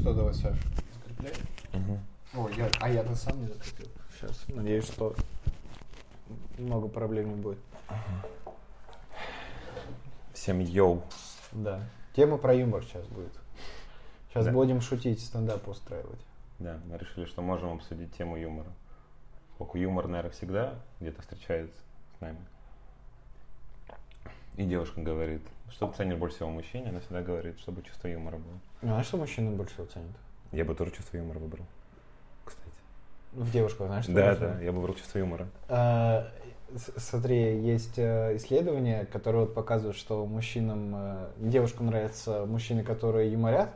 [0.00, 0.56] что, давай, Саш,
[0.94, 1.34] закрепляй.
[1.74, 1.98] Угу.
[2.42, 3.88] Ой, я, а я-то сам не закрепил.
[4.14, 5.14] Сейчас, надеюсь, что
[6.58, 7.58] много проблем не будет.
[10.32, 11.02] Всем йоу.
[11.52, 11.82] Да.
[12.16, 13.32] Тема про юмор сейчас будет.
[14.30, 14.52] Сейчас Да.
[14.52, 16.20] будем шутить, стендап устраивать.
[16.58, 18.70] Да, мы решили, что можем обсудить тему юмора.
[19.50, 21.76] Поскольку юмор, наверное, всегда где-то встречается
[22.16, 22.38] с нами.
[24.60, 25.40] И девушка говорит,
[25.70, 28.58] что ты ценишь больше всего мужчине, она всегда говорит, чтобы чувство юмора было.
[28.82, 30.10] Ну, а что мужчины больше всего ценят?
[30.52, 31.64] Я бы тоже чувство юмора выбрал,
[32.44, 32.68] кстати.
[33.32, 35.48] В девушках, знаешь, что Да, да, я бы выбрал чувство юмора.
[35.70, 36.30] А,
[36.76, 43.70] Смотри, есть э, исследования, которые вот показывают, что мужчинам, э, девушкам нравятся мужчины, которые юморят.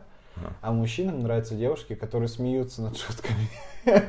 [0.61, 3.49] А мужчинам нравятся девушки, которые смеются над шутками.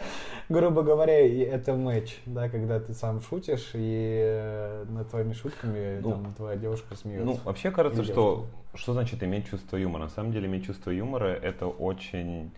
[0.50, 6.00] Грубо говоря, и это матч, да, когда ты сам шутишь, и э, над твоими шутками
[6.02, 7.26] Ну, там, твоя девушка смеется.
[7.26, 10.04] Ну, вообще кажется, Или что что значит иметь чувство юмора?
[10.04, 12.52] На самом деле иметь чувство юмора это очень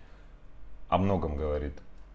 [0.90, 1.74] о многом говорит.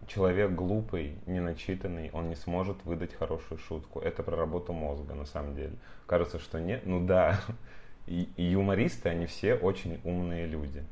[0.09, 4.01] Человек глупый, неначитанный, он не сможет выдать хорошую шутку.
[4.01, 5.75] Это про работу мозга, на самом деле.
[6.07, 6.83] Кажется, что нет.
[6.85, 7.41] Ну да.
[8.09, 10.83] И, и юмористы, они все очень умные люди.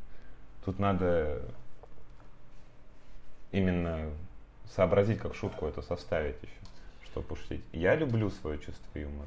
[0.71, 1.43] Тут надо
[3.51, 4.09] именно
[4.77, 6.53] сообразить, как шутку это составить еще,
[7.11, 7.65] чтобы пошутить.
[7.73, 9.27] Я люблю свое чувство юмора.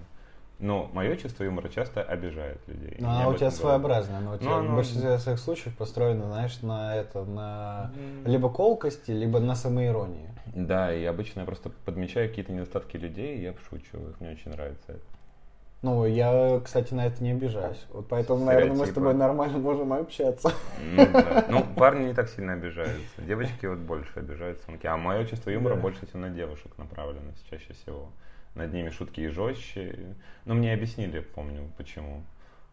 [0.59, 2.95] Но мое чувство юмора часто обижает людей.
[2.99, 3.79] Но она об у тебя этом говорю.
[3.81, 7.91] своеобразная, она у Ну, тебя в оно- большинстве своих случаев построена, знаешь, на это, на
[8.23, 10.29] либо колкости, либо на самоиронии.
[10.55, 13.97] Да, и обычно я просто подмечаю какие-то недостатки людей, и я шучу.
[13.97, 14.21] их.
[14.21, 15.01] Мне очень нравится это.
[15.83, 17.85] Ну, я, кстати, на это не обижаюсь.
[17.89, 18.95] Вот поэтому, наверное, мы с Стереотипы.
[19.01, 20.53] тобой нормально можем общаться.
[20.81, 21.45] Ну, да.
[21.49, 23.21] Ну, парни не так сильно обижаются.
[23.21, 24.65] Девочки вот больше обижаются.
[24.85, 25.81] А мое чувство юмора Да.
[25.81, 28.09] больше всего на девушек направлено чаще всего.
[28.55, 30.15] Над ними шутки и жестче.
[30.45, 32.23] Ну, мне объяснили, помню, почему.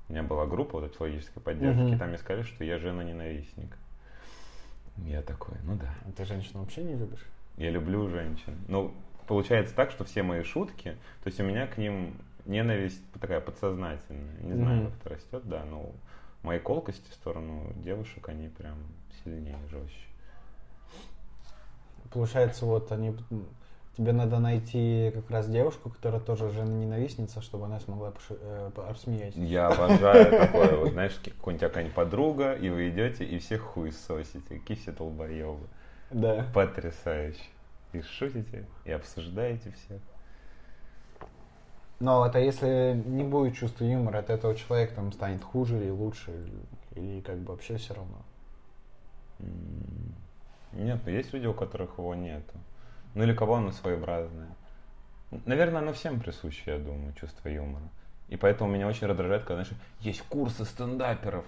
[0.09, 3.77] У меня была группа вот, психологической поддержки, и там мне сказали, что я жена-ненавистник.
[4.99, 5.89] Я такой, ну да.
[6.07, 7.25] А ты женщину вообще не любишь?
[7.57, 8.57] Я люблю женщин.
[8.69, 8.93] Ну,
[9.27, 12.15] получается так, что все мои шутки, то есть у меня к ним
[12.47, 14.41] ненависть такая подсознательная.
[14.43, 14.91] Не знаю, Мгм.
[14.91, 15.91] как это растет, да, но
[16.43, 18.79] мои колкости в сторону девушек, они прям
[19.25, 20.07] сильнее, жестче.
[22.13, 23.15] Получается, вот они...
[23.97, 28.89] Тебе надо найти как раз девушку, которая тоже жена-ненавистница, чтобы она смогла поши- э, по-
[28.89, 29.35] рассмеять.
[29.37, 34.41] Я обожаю такое, вот, знаешь, какой-нибудь какая-нибудь подруга, и вы идете, и всех хуй сосите.
[34.49, 35.67] Какие все долбоебы.
[36.11, 36.47] Да.
[36.55, 37.43] Потрясающе.
[37.93, 40.01] И шутите, и обсуждаете всех.
[42.01, 46.33] Но это если не будет чувства юмора, от этого человек там станет хуже или лучше,
[46.97, 48.17] или, как бы вообще все равно.
[50.73, 52.55] Нет, ну есть люди, у которых его нету.
[53.15, 54.49] Ну или кого оно своеобразное.
[55.45, 57.89] Наверное, оно всем присуще, я думаю, чувство юмора.
[58.29, 61.45] И поэтому меня очень раздражает, когда, знаешь, есть курсы стендаперов.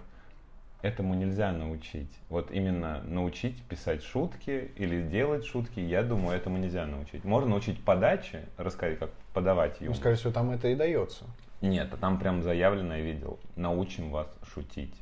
[0.82, 2.10] Этому нельзя научить.
[2.28, 7.22] Вот именно научить писать шутки или делать шутки, я думаю, этому нельзя научить.
[7.24, 9.98] Можно научить подаче, рассказать, как подавать Ну, юмор.
[9.98, 11.24] скорее всего, там это и дается.
[11.60, 14.94] Нет, а там прям заявлено, я видел, научим вас шутить.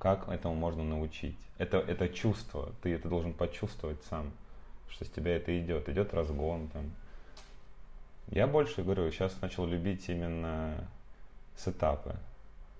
[0.00, 1.36] Как этому можно научить?
[1.58, 4.32] Это, это чувство, ты это должен почувствовать сам,
[4.90, 5.88] что с тебя это идет.
[5.88, 6.90] Идет разгон там.
[8.28, 10.74] Я больше, говорю, сейчас начал любить именно
[11.56, 12.16] сетапы,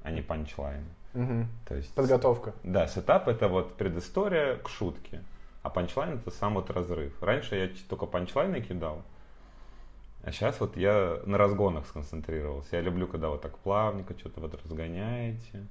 [0.03, 0.87] а не панчлайны.
[1.15, 1.49] Мгм.
[1.69, 2.55] То есть, Подготовка.
[2.63, 5.23] да, сетап это вот предыстория к шутке,
[5.63, 7.23] а панчлайн это сам вот разрыв.
[7.23, 9.03] Раньше я только панчлайны кидал,
[10.25, 12.77] а сейчас вот я на разгонах сконцентрировался.
[12.77, 15.67] Я люблю, когда вот так плавненько что-то вот разгоняете,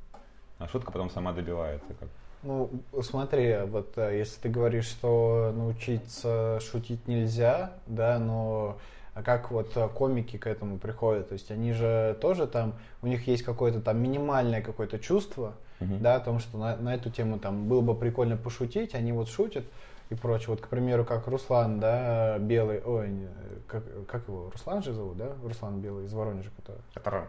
[0.60, 1.88] а шутка потом сама добивается.
[2.00, 2.10] Как.
[2.44, 2.70] Ну,
[3.02, 8.78] смотри, вот э, если ты говоришь, что научиться шутить нельзя, да, но
[9.14, 11.30] а как вот э, комики к этому приходят?
[11.30, 16.00] То есть они же тоже там, у них есть какое-то там минимальное какое-то чувство, Мгм.
[16.02, 19.28] да, о том, что на, на эту тему там было бы прикольно пошутить, они вот
[19.30, 19.66] шутят
[20.12, 20.50] и прочее.
[20.50, 23.28] Вот, к примеру, как Руслан, да, Белый, ой,
[23.68, 25.32] как, как его, Руслан же зовут, да?
[25.44, 26.82] Руслан Белый из Воронежа, который.
[26.94, 27.24] Который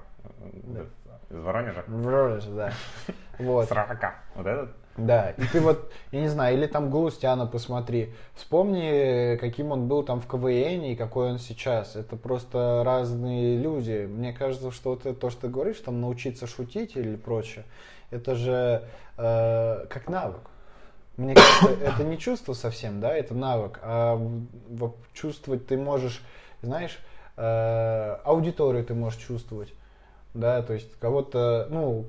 [0.64, 0.80] Да.
[1.30, 1.84] из Воронежа.
[1.86, 2.72] Воронеж, да.
[3.38, 3.68] Вот.
[3.68, 4.14] Срака.
[4.34, 4.70] Вот этот?
[4.96, 10.02] Да, и ты вот, я не знаю, или там Галустяна посмотри, вспомни, каким он был
[10.02, 11.96] там в КВН и какой он сейчас.
[11.96, 14.06] Это просто разные люди.
[14.06, 17.64] Мне кажется, что вот это то, что ты говоришь, там научиться шутить или прочее,
[18.10, 18.86] это же
[19.16, 20.42] э, как навык.
[21.16, 24.20] Мне кажется, это не чувство совсем, да, это навык, а
[25.14, 26.22] чувствовать ты можешь,
[26.60, 26.98] знаешь,
[27.36, 29.72] э, аудиторию ты можешь чувствовать,
[30.34, 32.06] да, то есть кого-то, ну,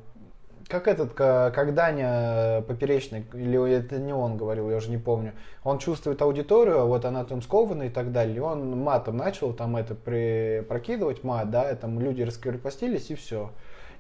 [0.74, 5.34] как этот, ка- как Даня Поперечный, или это не он говорил, я уже не помню,
[5.64, 9.54] он чувствует аудиторию, а вот она там скована и так далее, и он матом начал
[9.54, 13.52] там это при, прокидывать мат, да, там люди раскрепостились и все.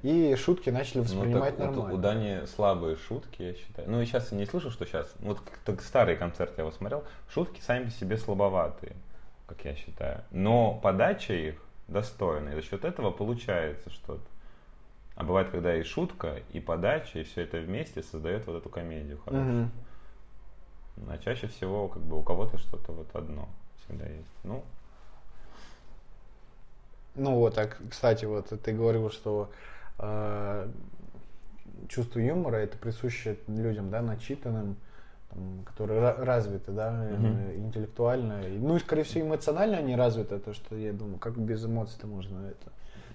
[0.01, 1.93] и шутки начали Ну, воспринимать так вот нормально.
[1.99, 3.89] у Дани слабые шутки, я считаю.
[3.89, 5.13] Ну, и сейчас я не слышу, что сейчас.
[5.19, 7.03] Вот как старый концерт я его смотрел.
[7.29, 8.93] Шутки сами по себе слабоватые,
[9.47, 10.21] как я считаю.
[10.31, 11.55] Но подача их
[11.87, 12.55] достойная.
[12.55, 14.23] За счет этого получается что-то.
[15.15, 19.19] А бывает, когда и шутка, и подача, и все это вместе создает вот эту комедию
[19.19, 19.47] хорошую.
[19.47, 19.71] Мгм.
[21.07, 23.47] А чаще всего как бы у кого-то что-то вот одно
[23.83, 24.27] всегда есть.
[24.43, 24.63] Ну,
[27.15, 29.51] Ну вот, так, кстати, вот ты говорил, что
[29.99, 30.67] э,
[31.89, 34.77] чувство юмора это присуще людям, да, начитанным,
[35.29, 37.55] там, которые ра- развиты, да, Мгм.
[37.67, 38.41] интеллектуально.
[38.49, 42.47] Ну и, скорее всего, эмоционально они развиты, то, что я думаю, как без эмоций-то можно
[42.47, 42.71] это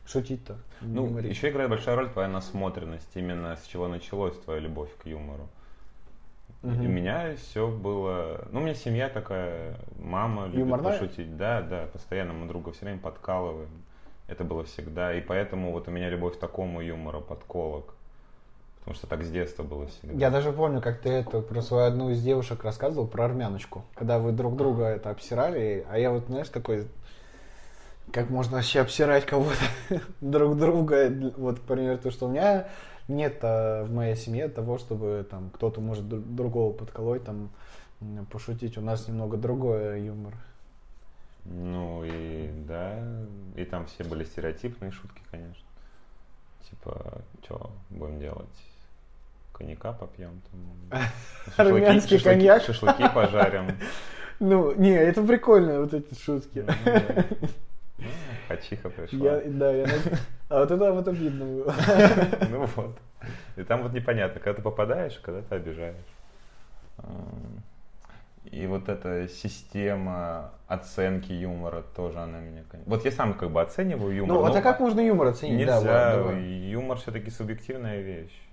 [0.08, 0.56] шутить-то.
[0.80, 1.28] Ну, юморе.
[1.28, 5.48] еще играет большая роль твоя насмотренность, именно с чего началась твоя любовь к юмору.
[6.64, 8.48] И у меня все было...
[8.50, 10.92] Ну, у меня семья такая, мама любит Юморная?
[10.92, 11.36] пошутить.
[11.36, 13.70] Да, да, постоянно мы друга все время подкалываем.
[14.26, 15.14] Это было всегда.
[15.14, 17.94] И поэтому вот у меня любовь к такому юмору, подколок.
[18.80, 20.14] Потому что так с детства было всегда.
[20.14, 24.18] Я даже помню, как ты это про свою одну из девушек рассказывал, про армяночку, когда
[24.18, 26.88] вы друг друга это обсирали, а я вот, знаешь, такой,
[28.12, 29.56] как можно вообще обсирать кого-то
[30.20, 32.68] друг друга, вот, к примеру, то, что у меня
[33.08, 37.50] нет а, в моей семье того, чтобы там кто-то может дру- другого подколоть, там,
[38.30, 40.34] пошутить, у нас немного другой юмор.
[41.44, 42.98] Ну и да,
[43.56, 45.64] и там все были стереотипные шутки, конечно.
[46.68, 48.46] Типа, что будем делать?
[49.54, 51.00] Коньяка попьем там.
[51.56, 52.62] Армянский шашлыки- коньяк.
[52.62, 53.76] Шашлыки пожарим.
[54.40, 56.64] Ну, не, это прикольно, вот эти шутки.
[56.64, 57.24] Ну, да.
[58.48, 59.18] Хачиха пришла.
[59.36, 59.86] Я, да, я,
[60.48, 61.74] а вот это вот обидно было.
[62.50, 62.96] Ну вот.
[63.56, 65.96] И там вот непонятно, когда ты попадаешь, когда ты обижаешь.
[66.98, 67.62] Ам,
[68.44, 72.62] И вот эта система оценки юмора тоже она меня...
[72.86, 74.36] Вот я сам как бы оцениваю юмор.
[74.36, 75.66] Ну, а как можно юмор оценить?
[75.66, 76.42] Да, Нельзя, давай.
[76.42, 78.47] юмор все-таки субъективная вещь.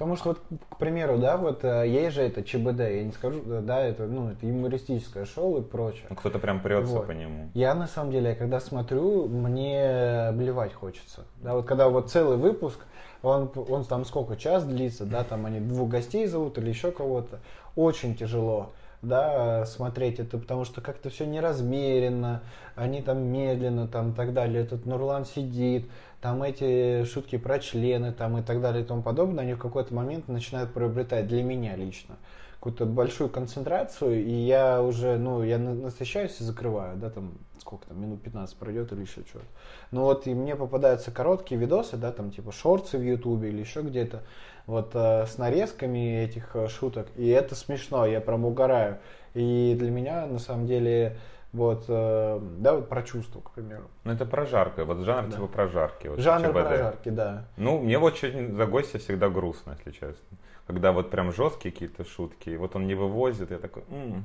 [0.00, 3.42] Потому что, вот, к примеру, да, вот э, есть же это ЧБД, я не скажу,
[3.44, 6.06] да, это, ну, это юмористическое шоу и прочее.
[6.08, 7.06] Ну, кто-то прям прется Вот.
[7.06, 7.50] по нему.
[7.52, 11.26] Я, на самом деле, когда смотрю, мне блевать хочется.
[11.42, 12.78] Да, вот когда вот целый выпуск,
[13.20, 17.40] он, он там сколько, час длится, да, там они двух гостей зовут или еще кого-то,
[17.76, 22.42] очень тяжело да, смотреть это, потому что как-то все неразмеренно,
[22.74, 24.62] они там медленно, там и так далее.
[24.62, 25.88] Этот Нурлан сидит,
[26.20, 29.94] там эти шутки про члены, там и так далее и тому подобное, они в какой-то
[29.94, 32.16] момент начинают приобретать для меня лично
[32.60, 37.86] какую-то большую концентрацию, и я уже, ну, я на- насыщаюсь и закрываю, да, там, сколько
[37.86, 39.46] там, минут 15 пройдет или еще что-то.
[39.92, 43.80] Ну вот, и мне попадаются короткие видосы, да, там, типа, шорты в Ютубе или еще
[43.80, 44.22] где-то,
[44.66, 48.98] вот, э, с нарезками этих э, шуток, и это смешно, я прям угораю.
[49.32, 51.16] И для меня, на самом деле,
[51.54, 53.84] вот, э, да, вот про чувства, к примеру.
[54.04, 54.84] Ну, это прожарка.
[54.84, 55.36] Вот жанр Да.
[55.36, 56.08] типа прожарки.
[56.08, 56.52] Вот, Жанр ЧБД.
[56.52, 57.46] прожарки, да.
[57.56, 60.36] Ну, мне вот чуть за гостя всегда грустно, если честно.
[60.70, 64.22] Когда вот прям жесткие какие-то шутки, вот он не вывозит, я такой, «М,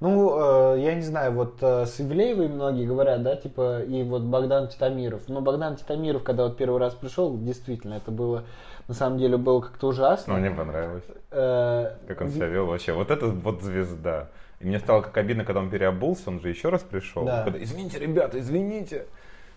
[0.00, 4.20] Ну, э, я не знаю, вот э, с Ивлеевой многие говорят, да, типа, и вот
[4.20, 5.22] Богдан Титамиров.
[5.28, 8.44] Ну, Богдан Титамиров, когда вот первый раз пришел, действительно, это было,
[8.86, 10.34] на самом деле, было как-то ужасно.
[10.34, 12.92] ну, мне понравилось, Э, как он себя вел вообще.
[12.92, 14.28] Вот это вот звезда.
[14.60, 17.24] И мне стало как обидно, когда он переобулся, он же еще раз пришел.
[17.24, 17.44] Да.
[17.44, 19.06] Когда, извините, ребята, извините.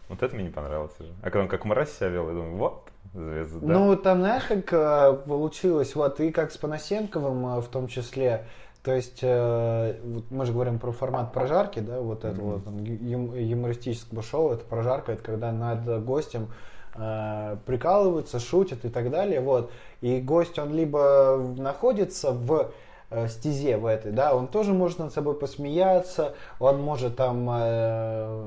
[0.07, 1.12] Вот это мне не понравилось уже.
[1.22, 3.59] А когда он как мразь себя вел, я думаю, вот, звезда.
[3.61, 8.45] Ну, там, знаешь, как э, получилось, вот, и как с Панасенковым э, в том числе,
[8.83, 9.95] то есть, э,
[10.29, 12.62] мы же говорим про формат прожарки, да, вот этого Мгм.
[12.62, 16.48] там, ю- юмористического шоу, это прожарка, это когда над гостем
[17.65, 22.72] прикалываются, шутят и так далее, вот, и гость, он либо находится в
[23.28, 28.44] стезе в этой, да, он тоже может над собой посмеяться, он может там э,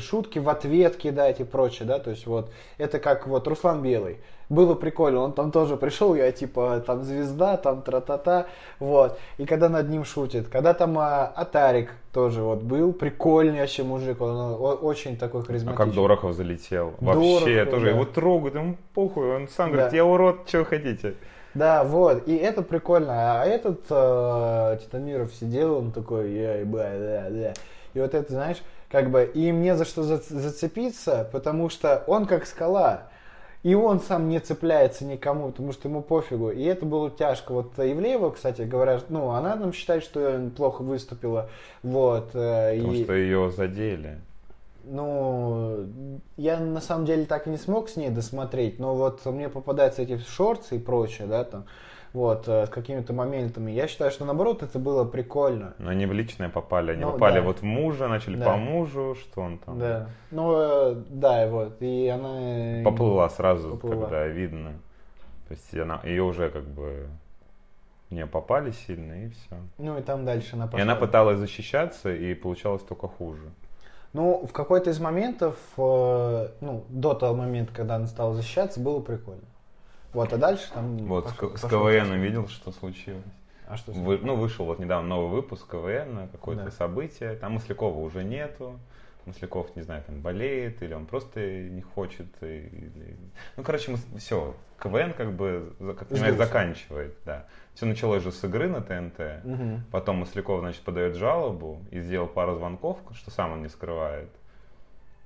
[0.00, 4.18] шутки в ответ кидать и прочее, да, то есть вот это как вот Руслан Белый.
[4.48, 8.46] Было прикольно, он там тоже пришел, я типа там звезда, там тра-та-та,
[8.80, 9.18] вот.
[9.38, 14.20] И когда над ним шутит, когда там а, Атарик тоже вот был, прикольный вообще мужик,
[14.20, 15.86] он о- очень такой А харизматичный.
[15.86, 16.92] как Дорохов залетел.
[17.00, 17.92] Вообще, Дорохов, тоже да.
[17.92, 19.72] его трогают, ему похуй, он сам Да.
[19.76, 21.14] говорит, я урод, что хотите.
[21.54, 23.42] Да, вот, и это прикольно.
[23.42, 27.52] А этот э, Титамиров сидел, он такой, я бля, да, да.
[27.94, 32.26] И вот это, знаешь, как бы, и мне за что зац- зацепиться, потому что он
[32.26, 33.04] как скала.
[33.62, 36.50] И он сам не цепляется никому, потому что ему пофигу.
[36.50, 37.52] И это было тяжко.
[37.52, 41.48] Вот Ивлеева, кстати, говорят, ну, она нам считает, что плохо выступила.
[41.84, 42.30] Вот.
[42.34, 43.04] э, Потому и...
[43.04, 44.18] что ее задели.
[44.84, 45.86] Ну,
[46.36, 50.02] я на самом деле так и не смог с ней досмотреть, но вот мне попадаются
[50.02, 51.64] эти шорты и прочее, да, там,
[52.12, 53.70] вот, э, с какими-то моментами.
[53.70, 55.74] Я считаю, что наоборот это было прикольно.
[55.78, 57.42] Но они в личное попали, они Ну, попали да.
[57.46, 58.44] вот в мужа, начали Да.
[58.46, 59.78] по мужу, что он там.
[59.78, 60.08] Да.
[60.30, 61.76] Ну, э, да, вот.
[61.80, 62.84] И она...
[62.84, 64.02] Поплыла сразу, Поплыла.
[64.02, 64.72] когда видно.
[65.48, 67.06] То есть она, ее уже как бы
[68.10, 69.56] не попали сильно, и все.
[69.78, 70.82] Ну, и там дальше она И пошла.
[70.82, 73.50] она пыталась защищаться, и получалось только хуже.
[74.12, 79.00] Ну, в какой-то из моментов, э, ну, до того момента, когда она стала защищаться, было
[79.00, 79.40] прикольно.
[80.12, 80.98] Вот, а дальше там...
[81.06, 82.14] Вот, с К- с пошло КВН как-то.
[82.16, 83.22] видел, что случилось.
[83.68, 83.92] А что?
[83.92, 86.70] Вы- ну, вышел вот недавно новый выпуск КВН, какое-то Да.
[86.70, 87.34] событие.
[87.36, 88.78] Там Маслякова уже нету.
[89.26, 92.26] Масляков, не знаю, там болеет, или он просто не хочет.
[92.42, 93.16] или-
[93.56, 94.54] Ну, короче, все.
[94.78, 97.46] КВН как бы, как понимаешь, заканчивает, да.
[97.74, 99.44] Все началось же с игры на ТНТ.
[99.44, 99.84] Мгм.
[99.92, 104.28] Потом Масляков, значит, подает жалобу и сделал пару звонков, что сам он не скрывает.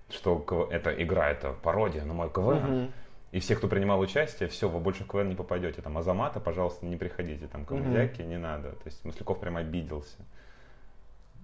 [0.08, 2.56] Что КВ- эта игра, это пародия на мой КВН.
[2.82, 2.92] Мгм.
[3.32, 5.82] И все, кто принимал участие, все, вы больше в КВН не попадете.
[5.82, 7.48] Там Азамата, пожалуйста, не приходите.
[7.48, 8.70] Там комедяки, не надо.
[8.72, 10.18] То есть Масляков прям обиделся.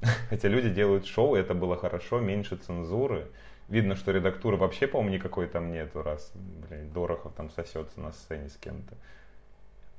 [0.31, 3.29] Хотя люди делают шоу, это было хорошо, меньше цензуры.
[3.69, 8.49] Видно, что редактуры вообще, по-моему, никакой там нету, раз, блин, Дорохов там сосется на сцене
[8.49, 8.97] с кем-то.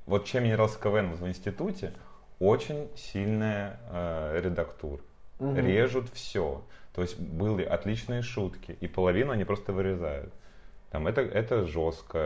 [0.05, 1.93] Вот чем мне нравился КВН в институте,
[2.39, 5.01] очень сильная э, редактура.
[5.39, 5.55] Мгм.
[5.55, 6.61] Режут все.
[6.93, 10.33] То есть были отличные шутки, и половину они просто вырезают.
[10.91, 12.19] Там это, это жестко,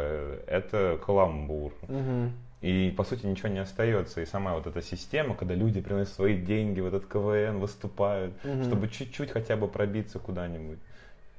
[0.48, 1.72] это каламбур.
[1.88, 2.34] Мгм.
[2.62, 4.22] И по сути ничего не остается.
[4.22, 8.64] И сама вот эта система, когда люди приносят свои деньги в этот КВН, выступают, Мгм.
[8.64, 10.80] чтобы чуть-чуть хотя бы пробиться куда-нибудь.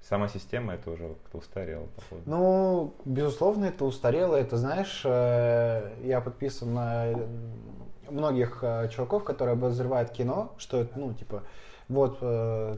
[0.08, 2.22] Сама система это уже как-то устарела, походу.
[2.24, 4.36] Ну, безусловно, это устарело.
[4.36, 7.26] Это, знаешь, э, я подписан на э,
[8.08, 11.42] многих э, чуваков, которые обозревают кино, что это, ну, типа,
[11.88, 12.18] вот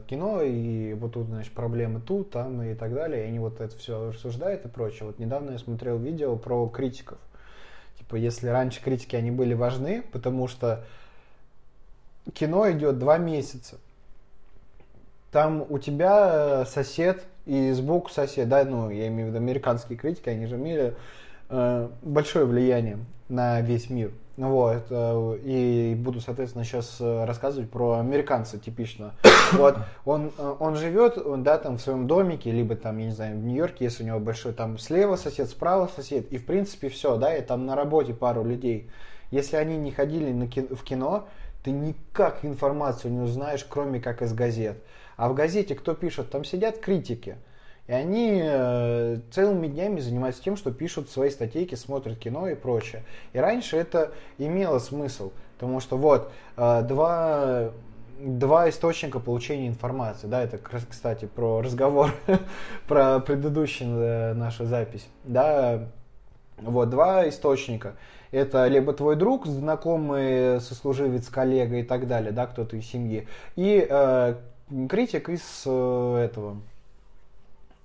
[0.07, 3.25] кино, и вот тут, значит, проблемы тут, там и так далее.
[3.25, 5.05] И они вот это все рассуждают и прочее.
[5.07, 7.17] Вот недавно я смотрел видео про критиков.
[8.01, 10.83] Типа, если раньше критики, они были важны, потому что
[12.33, 13.77] кино идет два месяца.
[15.31, 19.99] Там у тебя э, сосед и сбоку сосед, да, ну, я имею в виду американские
[19.99, 20.95] критики, они же имели
[21.49, 22.97] э, большое влияние
[23.29, 24.11] на весь мир.
[24.37, 29.13] Вот, э, и буду, соответственно, сейчас рассказывать про американца типично.
[29.53, 33.11] Вот, он, э, он живет, он, да, там в своем домике, либо там, я не
[33.11, 36.87] знаю, в Нью-Йорке, если у него большой, там слева сосед, справа сосед, и в принципе
[36.87, 38.89] все, да, и там на работе пару людей.
[39.29, 41.27] Если они не ходили на ки- в кино,
[41.63, 44.77] ты никак информацию не узнаешь, кроме как из газет.
[45.17, 46.29] А в газете кто пишет?
[46.29, 47.37] Там сидят критики.
[47.91, 53.03] И они э, целыми днями занимаются тем, что пишут свои статейки, смотрят кино и прочее.
[53.33, 57.71] И раньше это имело смысл, потому что вот э, два,
[58.17, 60.27] два источника получения информации.
[60.27, 60.57] Да, это,
[60.89, 62.13] кстати, про разговор,
[62.87, 65.05] про предыдущую э, нашу запись.
[65.25, 65.89] Да,
[66.59, 67.95] вот, два источника.
[68.31, 73.27] Это либо твой друг, знакомый, сослуживец, коллега и так далее, да, кто-то из семьи.
[73.57, 74.35] И э,
[74.87, 76.55] критик из э, этого,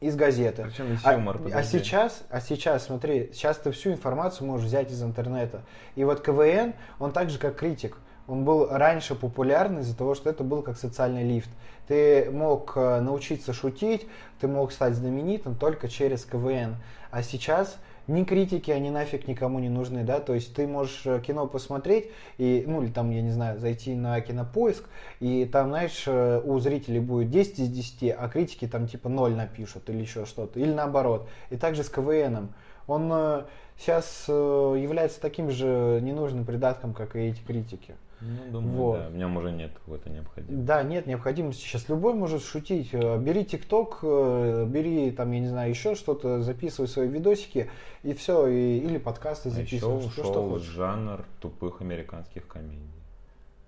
[0.00, 0.64] из газеты.
[0.64, 1.78] Причем здесь А, юмор, а подожди.
[1.78, 5.62] сейчас, а сейчас, смотри, сейчас ты всю информацию можешь взять из интернета.
[5.94, 7.96] И вот КВН, он так же, как критик.
[8.28, 11.48] Он был раньше популярный из-за того, что это был как социальный лифт.
[11.86, 14.06] Ты мог э, научиться шутить,
[14.40, 16.76] ты мог стать знаменитым только через КВН.
[17.12, 17.76] А сейчас
[18.08, 22.10] ни критики, они нафиг никому не нужны, да, то есть ты можешь э, кино посмотреть,
[22.38, 24.84] и, ну, или там, я не знаю, зайти на кинопоиск,
[25.20, 29.34] и там, знаешь, э, у зрителей будет 10 из 10, а критики там типа 0
[29.34, 31.28] напишут или еще что-то, или наоборот.
[31.50, 32.54] И также с КВНом.
[32.86, 33.44] Он
[33.78, 34.32] сейчас э,
[34.78, 37.96] является таким же ненужным придатком, как и эти критики.
[38.20, 38.98] Ну, думаю, Вот.
[38.98, 39.08] да.
[39.10, 40.64] В нем уже нет какой-то необходимости.
[40.66, 41.60] Да, нет необходимости.
[41.62, 42.88] Сейчас любой может шутить.
[42.92, 47.70] Э, Бери ТикТок, э, бери там, я не знаю, еще что-то, записывай свои видосики,
[48.02, 50.66] и все, и, или подкасты А еще записывай, что, что ушел хочешь.
[50.68, 52.80] жанр тупых американских комедий.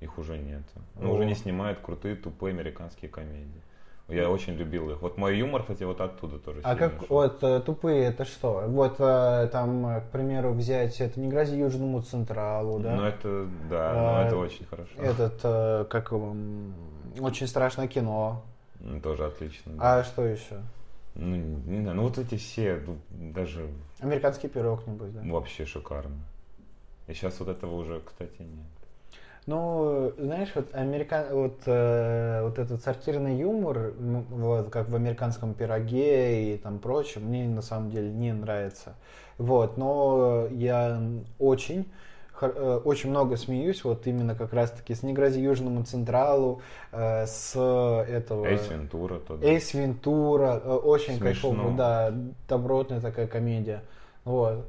[0.01, 0.63] Их уже нет.
[1.01, 3.61] Ну, уже не снимают крутые тупые американские комедии.
[4.09, 5.03] Я очень любил их.
[5.03, 7.07] Вот мой юмор, кстати, вот оттуда тоже А как шел.
[7.11, 8.65] вот э, тупые это что?
[8.67, 12.97] Вот э, там, э, к примеру, взять это не грози Южному Централу, да?
[12.97, 14.91] Ну, это, да, А, но это очень хорошо.
[14.97, 16.13] Этот, как
[17.21, 18.43] очень страшное кино.
[18.81, 19.73] Ну, Тоже отлично.
[19.75, 19.99] да.
[19.99, 20.63] А что еще?
[21.15, 23.69] Ну, не знаю, ну вот эти все, ну, даже
[24.01, 25.21] Американский пирог, небось, да?
[25.25, 26.17] вообще шикарно.
[27.09, 28.78] И сейчас вот этого уже, кстати, нет.
[29.49, 31.25] Ну, знаешь, вот, американ...
[31.31, 37.49] вот, э, вот этот сортирный юмор, вот, как в американском пироге и там прочем, мне
[37.49, 38.95] на самом деле не нравится.
[39.39, 41.01] Вот, но я
[41.39, 41.91] очень
[42.43, 46.61] э, очень много смеюсь, вот именно как раз-таки с «Не грози Южному Централу»,
[46.93, 48.45] э, с этого...
[48.45, 49.47] Эйс Вентура же.
[49.47, 51.55] Эйс Вентура, э, очень Смешно.
[51.55, 52.15] кайфово, да,
[52.47, 53.83] добротная такая комедия.
[54.27, 54.67] Вот.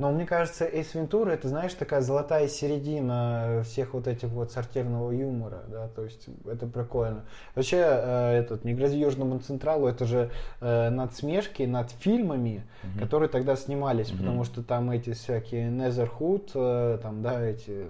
[0.00, 5.10] Но мне кажется, Эйс Вентура, это, знаешь, такая золотая середина всех вот этих вот сортирного
[5.10, 7.26] юмора, да, то есть это прикольно.
[7.54, 10.30] Вообще, э, этот «Не грози Южному Централу» это же
[10.62, 12.98] э, надсмешки над фильмами, угу.
[12.98, 14.20] которые тогда снимались, угу.
[14.20, 17.84] потому что там эти всякие Незерхуд, э, там, да, эти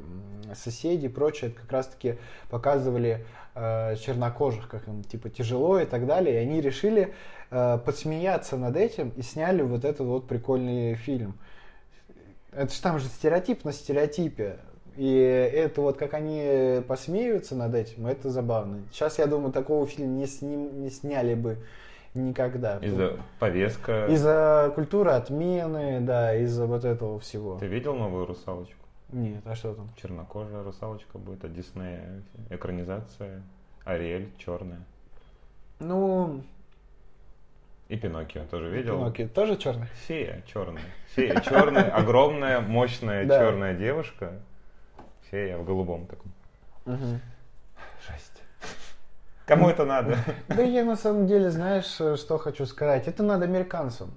[0.56, 2.18] соседи и прочее, это как раз-таки
[2.50, 3.24] показывали
[3.54, 7.14] э, чернокожих, как им, типа, тяжело и так далее, и они решили
[7.52, 11.38] э, подсмеяться над этим и сняли вот этот вот прикольный фильм.
[12.52, 14.58] Это же там же стереотип на стереотипе.
[14.96, 18.82] И это вот как они посмеются над этим, это забавно.
[18.92, 21.58] Сейчас, я думаю, такого фильма не, сним, не сняли бы
[22.14, 22.78] никогда.
[22.78, 24.06] Из-за повестка.
[24.06, 27.58] Из-за культуры отмены, да, из-за вот этого всего.
[27.58, 28.74] Ты видел новую русалочку?
[29.12, 29.88] Нет, а что там?
[29.96, 32.22] Чернокожая русалочка будет от Диснея.
[32.50, 33.42] Экранизация.
[33.84, 34.84] Ариэль черная.
[35.78, 36.42] Ну,
[37.90, 38.98] и Пиноккио тоже видел.
[38.98, 39.88] Пиноккио тоже черный?
[40.06, 40.82] Фея черная.
[41.16, 44.32] Фея черная, огромная, мощная черная девушка.
[45.30, 46.32] Фея в голубом таком.
[46.86, 48.42] Жесть.
[49.44, 50.16] Кому это надо?
[50.48, 53.08] Да я на самом деле, знаешь, что хочу сказать?
[53.08, 54.12] Это надо американцам.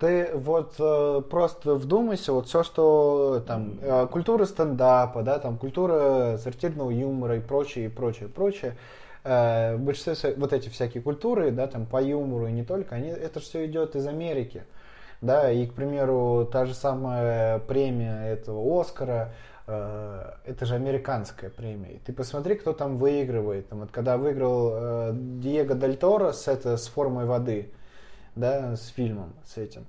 [0.00, 6.38] Ты вот э, просто вдумайся, вот все, что там, э, культура стендапа, да, там, культура
[6.38, 11.66] сортирного юмора и прочее, и прочее, прочее, э, в большинстве вот эти всякие культуры, да,
[11.66, 14.62] там по юмору и не только, они, это все идет из Америки.
[15.20, 19.32] Да, и, к примеру, та же самая премия этого Оскара,
[19.66, 21.94] э, это же американская премия.
[21.94, 23.68] И ты посмотри, кто там выигрывает.
[23.68, 27.72] Там, вот, когда выиграл э, Диего Дель Торо с, это, с формой воды,
[28.34, 29.86] да, с фильмом, с этим.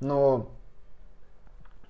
[0.00, 0.48] Но...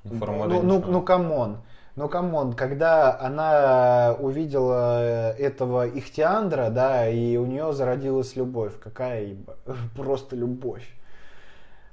[0.02, 1.58] Форма ну, ну, ну, come on.
[1.96, 8.78] Ну, come on, когда она увидела этого Ихтиандра, да, и у нее зародилась любовь.
[8.80, 9.36] Какая
[9.96, 10.88] просто любовь.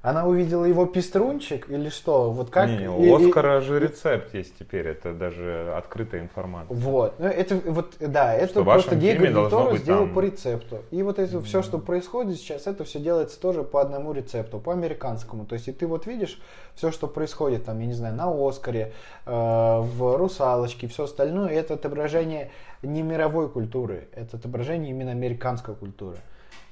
[0.03, 2.31] Она увидела его пеструнчик или что?
[2.31, 2.69] Вот как?
[2.69, 6.77] Не, у Оскара и, же рецепт есть теперь, это даже открытая информация.
[6.77, 10.13] Вот, ну, это вот, да, это что просто Диего Дель сделал там...
[10.13, 10.77] по рецепту.
[10.91, 14.71] И вот это все, что происходит сейчас, это все делается тоже по одному рецепту, по
[14.71, 15.45] американскому.
[15.45, 16.39] То есть и ты вот видишь
[16.75, 18.93] все, что происходит там, я не знаю, на Оскаре,
[19.25, 22.51] э, в Русалочке, все остальное, это отображение
[22.83, 26.17] не мировой культуры, это отображение именно американской культуры.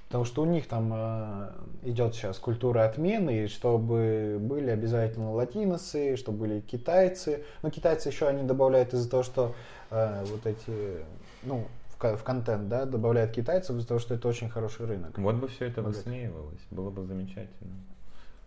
[0.08, 1.50] Потому что у них там э,
[1.84, 7.44] идет сейчас культура отмены, и чтобы были обязательно латиносы, чтобы были китайцы.
[7.64, 9.56] Но китайцы еще они добавляют из-за того, что
[9.90, 11.04] э, вот эти,
[11.44, 11.66] ну,
[11.98, 15.18] в, в контент, да, добавляют китайцев из-за того, что это очень хороший рынок.
[15.18, 17.74] Вот бы все это высмеивалось, было бы замечательно.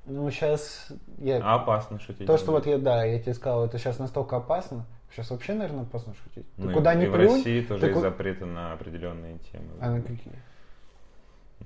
[0.07, 0.89] Ну, сейчас...
[1.19, 1.41] Я...
[1.43, 2.27] А опасно шутить.
[2.27, 4.87] То, что вот я, да, я тебе сказал, это сейчас настолько опасно.
[5.11, 6.47] Сейчас вообще, наверное, опасно шутить.
[6.57, 8.01] Ты ну, куда и, ни и плюнь, в России тоже ку...
[8.01, 9.73] запреты на определенные темы.
[9.81, 10.35] А на какие?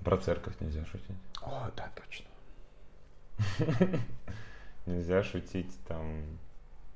[0.05, 1.17] Про церковь нельзя шутить.
[1.43, 2.27] О, да, точно.
[4.87, 6.25] Нельзя шутить там...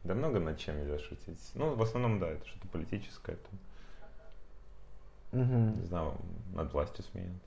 [0.04, 1.40] Да много над чем нельзя шутить.
[1.54, 3.36] Ну, в основном, да, это что-то политическое.
[5.32, 5.74] Там.
[5.76, 6.14] Не знаю,
[6.54, 7.40] над властью смеются.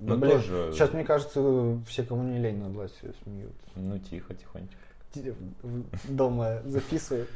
[0.00, 0.72] Но Блин, тоже...
[0.72, 1.40] Сейчас, мне кажется,
[1.86, 3.70] все, кому не лень, над властью смеются.
[3.74, 4.76] Ну, тихо, тихонечко.
[6.04, 7.28] Дома записывают.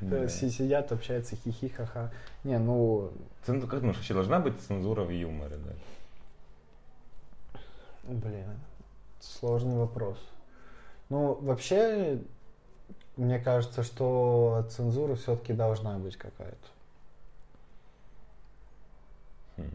[0.28, 2.10] Сидят, общаются, хихи, ха-ха.
[2.44, 3.12] Не, ну...
[3.46, 5.72] Как думаешь, вообще должна быть цензура в юморе, да?
[8.08, 8.46] Блин,
[9.20, 10.16] сложный вопрос.
[11.08, 12.20] Ну, вообще,
[13.16, 16.68] мне кажется, что цензура все-таки должна быть какая-то.
[19.56, 19.70] Хм.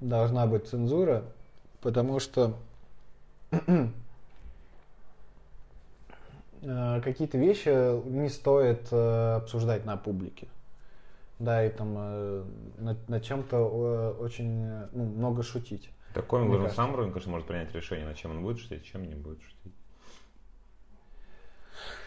[0.00, 1.24] Должна быть цензура,
[1.80, 2.54] потому что
[3.50, 3.88] э,
[7.02, 7.70] какие-то вещи
[8.06, 10.46] не стоит э, обсуждать на публике.
[11.38, 12.44] Да, и там э,
[12.78, 15.88] над, над чем-то очень ну, много шутить.
[16.16, 19.06] Такой он должен сам уровень, конечно, может принять решение, на чем он будет шутить, чем
[19.06, 19.74] не будет шутить.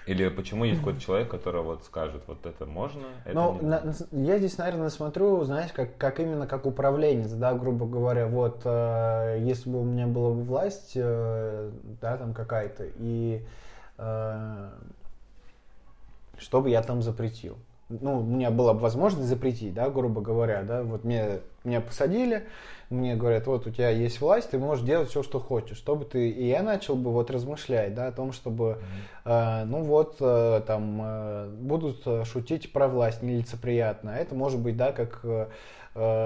[0.07, 4.39] Или почему есть какой-то человек, который вот скажет, вот это можно, это ну, на, я
[4.39, 9.69] здесь, наверное, смотрю, знаешь, как, как именно как управленец, да, грубо говоря, вот, э, если
[9.69, 11.69] бы у меня была бы власть, э,
[12.01, 13.45] да, там какая-то, и
[13.99, 14.69] э,
[16.39, 17.59] что бы я там запретил?
[17.89, 22.45] Ну, у меня была бы возможность запретить, да, грубо говоря, да, вот мне, меня посадили,
[22.91, 26.29] мне говорят, вот у тебя есть власть, ты можешь делать все, что хочешь, чтобы ты...
[26.29, 28.77] И я начал бы вот размышлять, да, о том, чтобы,
[29.25, 34.11] э, ну вот, э, там, э, будут шутить про власть нелицеприятно.
[34.11, 35.47] Это может быть, да, как э,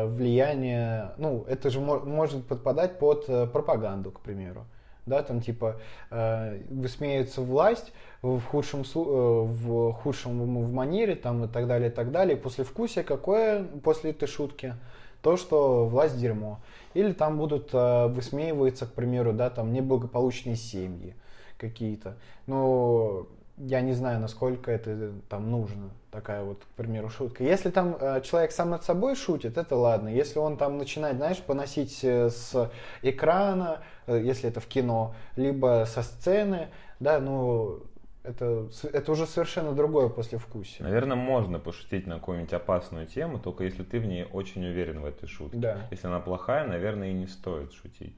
[0.07, 4.65] влияние, ну, это же может подпадать под э, пропаганду, к примеру.
[5.05, 5.79] Да, там типа
[6.11, 11.93] э, высмеивается власть в худшем, э, в худшем в манере там, и так далее, и
[11.93, 12.37] так далее.
[12.37, 14.75] После вкусия какое после этой шутки?
[15.23, 16.59] то, что власть дерьмо.
[16.93, 21.15] Или там будут э, высмеиваться, к примеру, да, там неблагополучные семьи
[21.57, 22.17] какие-то.
[22.45, 23.25] Но
[23.57, 27.43] я не знаю, насколько это там нужно, такая вот, к примеру, шутка.
[27.43, 30.09] Если там э, человек сам над собой шутит, это ладно.
[30.09, 35.85] Если он там начинает, знаешь, поносить э, с экрана, э, если это в кино, либо
[35.87, 37.83] со сцены, да, ну,
[38.23, 40.87] это, это уже совершенно другое послевкусие.
[40.87, 45.05] Наверное, можно пошутить на какую-нибудь опасную тему, только если ты в ней очень уверен в
[45.05, 45.57] этой шутке.
[45.57, 45.87] Да.
[45.91, 48.15] Если она плохая, наверное, и не стоит шутить.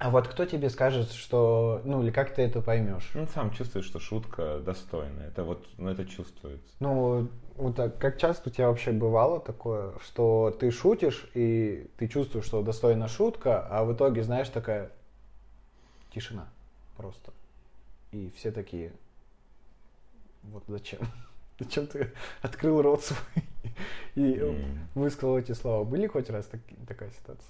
[0.00, 3.10] А вот кто тебе скажет, что, ну, или как ты это поймешь?
[3.12, 5.28] Ну, сам чувствуешь, что шутка достойная.
[5.28, 6.66] Это вот, ну, это чувствуется.
[6.80, 12.08] Ну, вот так, как часто у тебя вообще бывало такое, что ты шутишь, и ты
[12.08, 14.90] чувствуешь, что достойна шутка, а в итоге, знаешь, такая
[16.14, 16.48] тишина
[16.96, 17.32] просто.
[18.12, 18.92] И все такие,
[20.44, 21.00] вот зачем?
[21.58, 22.10] Зачем ты
[22.40, 23.44] открыл рот свой
[24.14, 24.78] и Mm.
[24.94, 25.84] высказал эти слова?
[25.84, 27.46] Были хоть раз так- такая ситуация?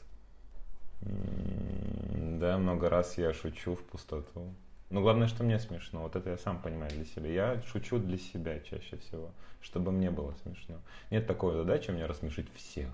[1.03, 4.55] Да, много раз я шучу в пустоту.
[4.91, 6.03] Но главное, что мне смешно.
[6.03, 7.29] Вот это я сам понимаю для себя.
[7.29, 10.81] Я шучу для себя чаще всего, чтобы мне было смешно.
[11.11, 12.91] Нет такой задачи меня рассмешить всех.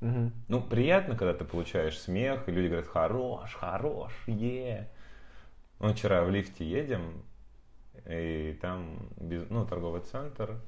[0.00, 0.32] Мгм.
[0.48, 4.88] Ну, приятно, когда ты получаешь смех, и люди говорят, хорош, хорош, е.
[5.80, 7.22] Ну, вчера в лифте едем,
[8.06, 10.60] и там, ну, торговый центр,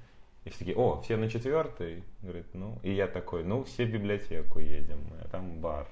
[0.44, 3.92] и все такие, о, все на четвертый, говорит, ну, и я такой, ну, все в
[3.92, 5.86] библиотеку едем, а там бар.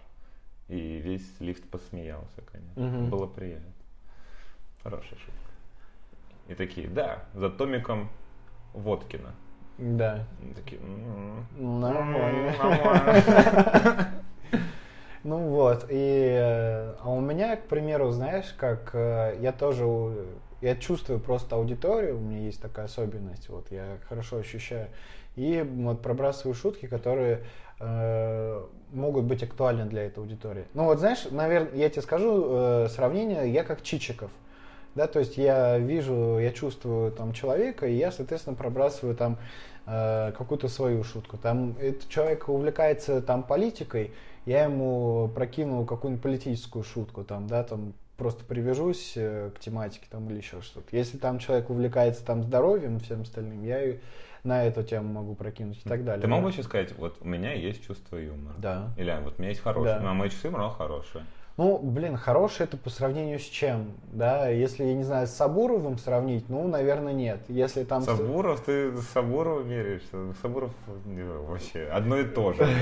[0.69, 2.83] И весь лифт посмеялся, конечно.
[2.83, 3.11] Мгм.
[3.11, 3.73] Было приятно.
[4.83, 5.51] Хорошая шутка.
[6.49, 8.09] И такие, да, за томиком
[8.73, 9.35] Водкина.
[9.79, 10.25] Да.
[10.43, 11.47] И такие, «М,
[11.81, 12.53] Нормально.
[12.59, 14.13] нормально.
[15.25, 19.85] Ну вот, и э, а у меня, к примеру, знаешь, как э, я тоже,
[20.61, 24.87] я чувствую просто аудиторию, у меня есть такая особенность, вот я хорошо ощущаю,
[25.35, 27.43] и вот пробрасываю шутки, которые
[27.79, 30.65] могут быть актуальны для этой аудитории.
[30.75, 34.31] Ну вот знаешь, наверное, я тебе скажу э, сравнение, я как Чичиков.
[34.95, 39.37] Да, то есть я вижу, я чувствую там человека, и я, соответственно, пробрасываю там
[39.87, 41.37] э, какую-то свою шутку.
[41.37, 44.13] Там этот человек увлекается там политикой,
[44.47, 50.31] я ему прокину какую-нибудь политическую шутку, там, да, там просто привяжусь э, к тематике там
[50.31, 50.97] или еще что-то.
[50.97, 53.97] Если там человек увлекается там здоровьем всем остальным, я
[54.47, 56.23] на эту тему могу прокинуть и так далее.
[56.23, 58.55] Ты мог бы сейчас сказать, вот у меня есть чувство юмора?
[58.59, 58.95] Да.
[58.97, 59.99] Или вот у меня есть хорошее.
[60.01, 60.11] Да.
[60.11, 61.25] А мое чувство юмора хорошее.
[61.57, 64.49] Ну, блин, хороший это по сравнению с чем, да?
[64.49, 67.41] Если, я не знаю, с Сабуровым сравнить, ну, наверное, нет.
[67.49, 68.03] Если там...
[68.03, 70.35] Сабуров, ты с Сабуров меряешься?
[70.43, 70.71] Сабуров
[71.07, 72.67] не, вообще одно и то же.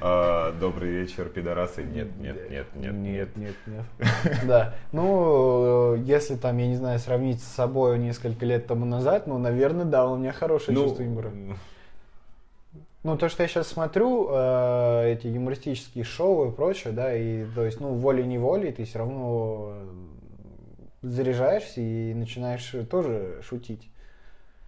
[0.00, 1.82] А, Добрый вечер, пидорасы.
[1.82, 3.36] Нет, нет, нет, нет, нет.
[3.36, 3.84] Нет, нет.
[4.46, 4.74] Да.
[4.92, 9.84] Ну, если там, я не знаю, сравнить с собой несколько лет тому назад, ну, наверное,
[9.84, 11.30] да, у меня хорошее Ну, чувство юмора.
[13.04, 17.64] Ну, то, что я сейчас смотрю, э, эти юмористические шоу и прочее, да, и, то
[17.64, 19.88] есть, ну, волей-неволей ты все равно э,
[21.02, 23.88] заряжаешься и начинаешь тоже шутить.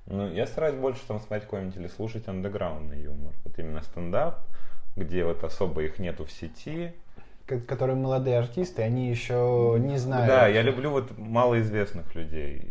[0.07, 3.35] Ну, я стараюсь больше там смотреть какой-нибудь или слушать андеграундный юмор.
[3.45, 4.41] Вот именно стендап,
[4.97, 6.93] где вот особо их нету в сети.
[7.47, 10.27] Ко- Которые молодые артисты, они еще не знают.
[10.29, 12.69] Да, я люблю вот малоизвестных людей.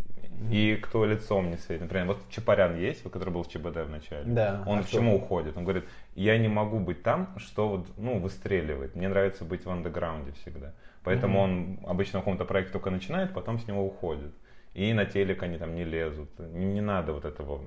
[0.49, 1.81] И кто лицом не светит.
[1.81, 4.23] Например, вот Чапарян есть, который был в ЧБД в начале.
[4.25, 5.57] Да, Он а к чему уходит?
[5.57, 8.95] Он говорит, я не могу быть там, что вот, ну, выстреливает.
[8.95, 10.73] Мне нравится быть в андеграунде всегда.
[11.03, 14.33] Поэтому он обычно в каком-то проекте только начинает, потом с него уходит.
[14.73, 16.29] И на телек они там не лезут.
[16.39, 17.61] Не, не надо вот этого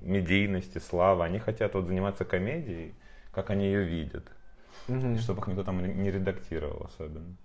[0.00, 1.24] медийности, славы.
[1.24, 2.94] Они хотят вот заниматься комедией,
[3.32, 4.26] как они ее видят.
[4.88, 7.36] И чтобы их никто там не редактировал особенно.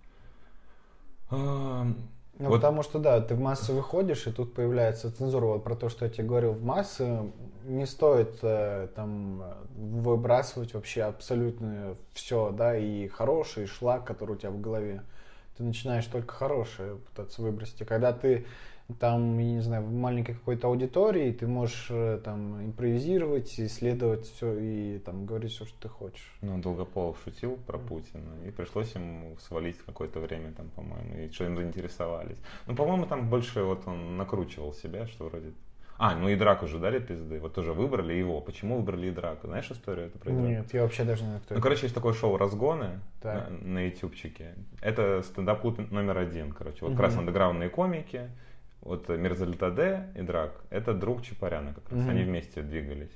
[2.38, 5.46] Ну, вот- потому что, да, ты в массы выходишь, и тут появляется цензура.
[5.46, 7.32] Вот про то, что я тебе говорил, в массы
[7.64, 9.44] не стоит э, там
[9.78, 15.02] выбрасывать вообще абсолютно все, да, и хороший, и шлак, который у тебя в голове.
[15.58, 17.80] Ты начинаешь только хорошее пытаться выбросить.
[17.82, 18.46] И когда ты
[19.00, 24.58] там, я не знаю, в маленькой какой-то аудитории, ты можешь э, там импровизировать, исследовать все
[24.60, 26.38] и там говорить все, что ты хочешь.
[26.42, 31.46] Ну, Долгополов шутил про Путина, и пришлось ему свалить какое-то время, там, по-моему, и что
[31.46, 32.38] им заинтересовались.
[32.68, 35.52] Ну, по-моему, там больше вот он накручивал себя, что вроде...
[35.98, 38.42] А, ну и Драку же дали пизды, вот тоже выбрали его.
[38.42, 39.48] Почему выбрали и Драку?
[39.48, 40.46] Знаешь историю эту про Драку?
[40.48, 41.64] Нет, я вообще даже не знаю, кто Ну, это.
[41.64, 43.50] короче, есть такое шоу «Разгоны» Так.
[43.50, 44.56] на, на ютубчике.
[44.82, 46.80] Это стендап-клуб номер один, короче.
[46.82, 47.02] Вот как Мгм.
[47.02, 48.30] раз андеграундные комики,
[48.86, 50.52] вот Мерзалитаде и Драк.
[50.70, 52.10] Это друг Чапаряна как раз, Мгм.
[52.10, 53.12] они вместе двигались.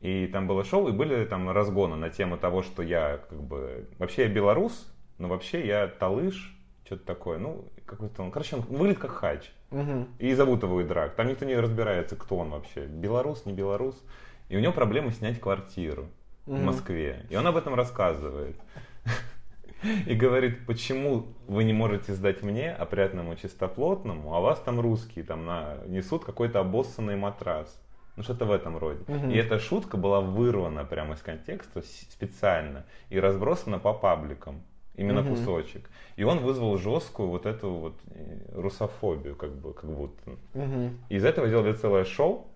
[0.00, 3.88] И там было шоу, и были там разгоны на тему того, что я как бы...
[3.98, 7.38] Вообще я белорус, но вообще я талыш, что-то такое.
[7.38, 8.30] Ну, какой-то он...
[8.30, 9.50] Короче, он выглядит как хач.
[9.70, 10.08] Мгм.
[10.18, 11.14] И зовут его Идрак.
[11.14, 12.86] Там никто не разбирается, кто он вообще.
[12.86, 14.02] Белорус, не белорус.
[14.48, 16.08] И у него проблема снять квартиру
[16.46, 16.66] в Мгм.
[16.66, 17.26] Москве.
[17.30, 18.56] И он об этом рассказывает.
[20.06, 25.44] и говорит, почему вы не можете сдать мне, опрятному чистоплотному, а вас там русские там
[25.44, 27.80] на, несут какой-то обоссанный матрас.
[28.16, 29.00] Ну, что-то в этом роде.
[29.08, 29.30] Мгм.
[29.30, 34.62] И эта шутка была вырвана прямо из контекста специально и разбросана по пабликам.
[34.94, 35.34] Именно Мгм.
[35.34, 35.90] кусочек.
[36.16, 40.36] И он вызвал жесткую вот эту вот э, русофобию, как бы, как будто.
[40.54, 40.98] Мгм.
[41.10, 42.46] Из этого сделали целое шоу.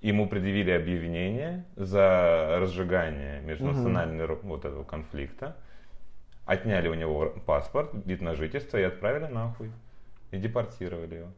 [0.00, 5.56] Ему предъявили объявление за разжигание межнационального вот этого конфликта.
[6.48, 9.70] Отняли у него паспорт, вид на жительство и отправили нахуй.
[10.30, 11.28] И депортировали его.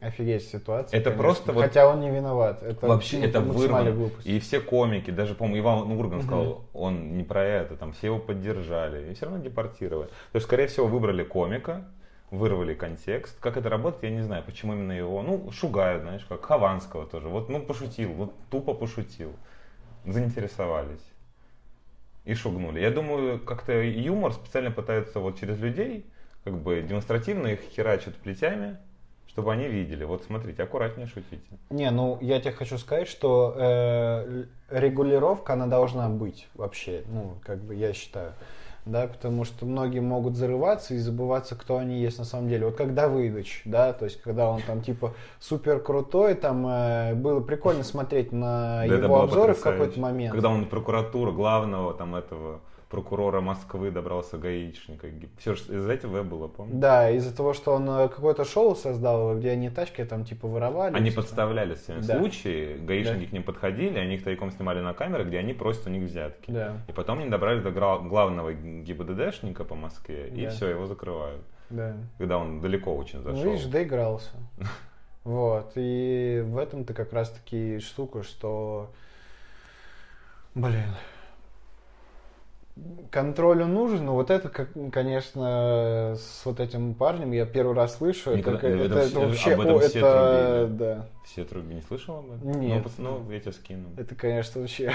[0.00, 0.98] Офигеть ситуация.
[0.98, 2.62] Это просто вот- Хотя он не виноват.
[2.62, 3.92] Это Вообще ну, это вырвано.
[3.92, 4.26] глупость.
[4.26, 8.18] И все комики, даже, по-моему, Иван Урган сказал, он не про это, там все его
[8.18, 9.10] поддержали.
[9.10, 10.08] И все равно депортировали.
[10.08, 11.84] То есть, скорее всего, выбрали комика,
[12.30, 13.38] вырвали контекст.
[13.38, 15.20] Как это работает, я не знаю, почему именно его.
[15.20, 17.28] Ну, шугают, знаешь, как Хованского тоже.
[17.28, 19.32] Вот, ну, пошутил, вот тупо пошутил.
[20.06, 21.04] Заинтересовались.
[22.26, 22.80] И шугнули.
[22.80, 26.04] Я думаю, как-то юмор специально пытаются вот через людей,
[26.44, 28.78] как бы демонстративно их херачат плетями,
[29.28, 30.02] чтобы они видели.
[30.02, 31.40] Вот смотрите, аккуратнее шутите.
[31.70, 37.62] Не, ну я тебе хочу сказать, что э, регулировка она должна быть вообще, ну как
[37.62, 38.32] бы я считаю,
[38.86, 42.66] да, потому что многие могут зарываться и забываться, кто они есть на самом деле.
[42.66, 47.40] Вот как Давыдыч, да, то есть когда он там типа супер крутой, там э, было
[47.40, 50.32] прикольно смотреть на Да, его обзоры в какой-то момент.
[50.32, 52.60] Когда он прокуратура главного там этого
[52.96, 55.08] прокурора Москвы добрался гаишника.
[55.38, 56.76] Все же из этого было, помню.
[56.76, 60.96] Да, из-за того, что он э, какое-то шоу создал, где они тачки там типа воровали.
[60.96, 61.20] Они типа.
[61.20, 62.18] подставляли свои Да.
[62.18, 63.28] случаи, гаишники Да.
[63.28, 66.50] к ним подходили, они их тайком снимали на камеры, где они просят у них взятки.
[66.50, 70.50] Да, И потом они добрались до главного ГИБДДшника по Москве, и Да.
[70.50, 71.42] все, его закрывают.
[71.68, 71.96] да.
[72.16, 73.44] Когда он далеко очень зашел.
[73.44, 74.30] Ну, видишь, доигрался.
[75.24, 75.72] Вот.
[75.74, 78.92] И в этом-то как раз-таки штука, что,
[80.54, 80.94] блин,
[83.10, 87.96] контроль он нужен, но вот это, как, конечно, с вот этим парнем я первый раз
[87.96, 88.36] слышу.
[88.36, 90.78] Никогда- это, это это вообще, об этом о, все это, трубили.
[90.78, 92.60] да, Все трубы не слышал об этом?
[92.60, 92.76] Нет.
[92.76, 93.88] Ну, пацаны, ну, я тебе скину.
[93.96, 94.92] это, конечно, вообще.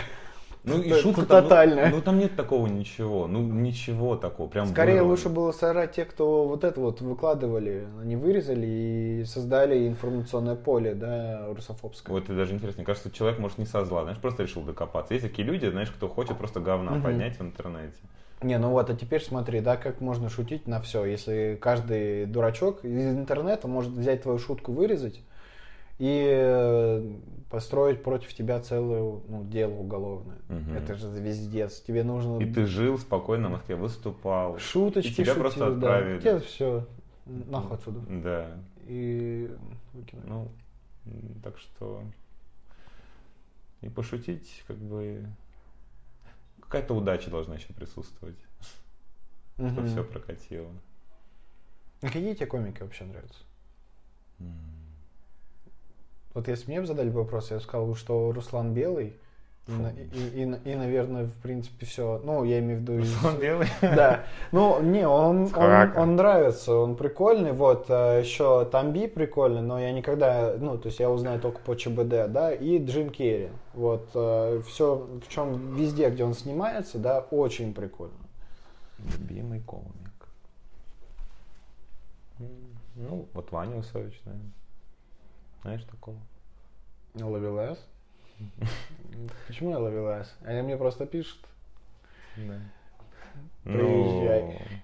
[0.63, 1.89] Ну и шутка там, ну, тотальная.
[1.91, 3.27] Ну, там нет такого ничего.
[3.27, 4.47] Ну ничего такого.
[4.47, 5.09] Прям Скорее вырвано.
[5.09, 10.93] лучше было сорать те, кто вот это вот выкладывали, они вырезали и создали информационное поле,
[10.93, 12.13] да, русофобское.
[12.13, 12.79] Вот это даже интересно.
[12.81, 15.13] Мне кажется, человек может не со зла, знаешь, просто решил докопаться.
[15.13, 17.03] Есть такие люди, знаешь, кто хочет просто говна Мгм.
[17.03, 17.95] поднять в интернете.
[18.43, 21.05] Не, ну вот, а теперь смотри, да, как можно шутить на все.
[21.05, 25.21] Если каждый дурачок из интернета может взять твою шутку, вырезать
[26.01, 27.13] и э,
[27.51, 30.39] построить против тебя целое ну, дело уголовное.
[30.49, 30.73] Мгм.
[30.73, 31.79] Это же звездец.
[31.79, 34.57] Тебе нужно И ты жил спокойно в Москве, выступал.
[34.57, 35.75] шуточки и тебя шутил, просто да.
[35.75, 36.19] отправили.
[36.19, 36.87] Тебе все
[37.27, 37.99] нахуй отсюда.
[38.23, 38.57] Да.
[38.87, 39.55] И.
[40.23, 40.51] Ну,
[41.43, 42.01] так что
[43.81, 45.23] и пошутить, как бы
[46.61, 48.39] какая-то удача должна еще присутствовать,
[49.53, 49.87] чтобы Мгм.
[49.87, 50.71] все прокатило.
[52.01, 53.43] А какие тебе комики вообще нравятся?
[54.39, 54.80] М.
[56.33, 59.13] Вот если мне бы задали вопрос, я бы сказал, что Руслан Белый.
[59.67, 62.19] И, и, и- и, наверное, в принципе, все.
[62.23, 63.05] Ну, я имею в виду...
[63.25, 63.67] Он белый?
[63.81, 64.23] Да.
[64.51, 65.43] Ну, не, он,
[65.95, 67.51] он, он нравится, он прикольный.
[67.53, 71.75] Вот, а, еще Тамби прикольный, но я никогда, ну, то есть я узнаю только по
[71.75, 73.49] ЧБД, да, и Джим Керри.
[73.73, 78.13] Вот, все, в чем везде, где он снимается, да, очень прикольно.
[79.19, 79.85] Любимый комик.
[82.95, 84.51] Ну, вот Ваня Усович, наверное.
[85.61, 86.17] Знаешь такого?
[87.15, 87.79] Ловелас?
[89.47, 90.33] Почему я Ловелас?
[90.43, 91.39] Они мне просто пишут.
[92.37, 92.59] Да.
[93.63, 94.81] Приезжай.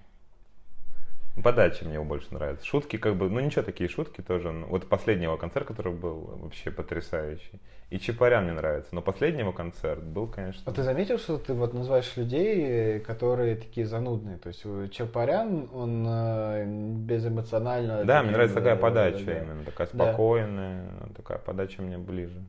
[1.42, 2.64] Подача мне его больше нравится.
[2.64, 4.52] Шутки как бы, ну ничего, такие шутки тоже.
[4.52, 7.60] Ну, Вот последний его концерт, который был вообще потрясающий.
[7.90, 10.62] И Чапарян мне нравится, но последний его концерт был, конечно...
[10.66, 14.36] А ты заметил, что ты вот называешь людей, которые такие занудные?
[14.36, 18.04] То есть Чапарян, он э, безэмоционально...
[18.04, 19.38] Да, таким, мне нравится такая э, подача да.
[19.38, 20.04] именно, такая Да.
[20.04, 22.44] спокойная, такая подача мне ближе.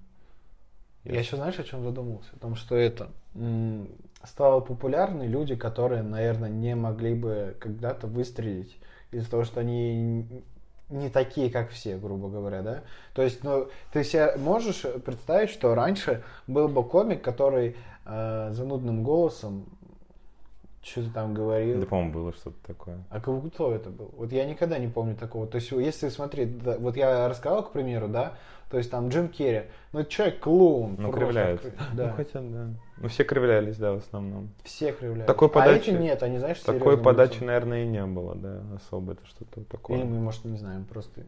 [1.03, 2.29] Я еще знаешь, о чем задумался?
[2.35, 3.09] О том, что это
[4.23, 8.77] стало популярны люди, которые, наверное, не могли бы когда-то выстрелить
[9.11, 10.43] из-за того, что они
[10.89, 12.83] не такие, как все, грубо говоря, да?
[13.13, 19.03] То есть, ну, ты себе можешь представить, что раньше был бы комик, который э, занудным
[19.03, 19.65] голосом
[20.81, 21.79] что-то там говорил.
[21.81, 22.97] Да, по-моему, было что-то такое.
[23.09, 24.11] А как кто это был?
[24.17, 25.45] Вот я никогда не помню такого.
[25.45, 28.33] То есть, если смотри, да, вот я рассказал, к примеру, да,
[28.69, 30.95] то есть там Джим Керри, ну человек клоун.
[30.99, 31.19] Ну, просто.
[31.19, 31.71] кривляются.
[31.93, 32.07] Да.
[32.07, 32.67] Ну, хотя, да.
[32.97, 34.49] Ну, все кривлялись, да, в основном.
[34.63, 35.27] Все кривляются.
[35.27, 37.47] Такой А подачи- эти нет, они, знаешь, Такой подачи, лицом.
[37.47, 39.97] наверное, и не было, да, особо это что-то такое.
[39.97, 41.21] Или мы, может, не знаем, просто...